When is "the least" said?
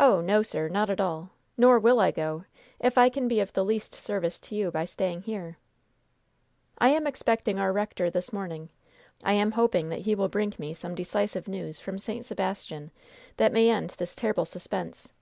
3.52-3.94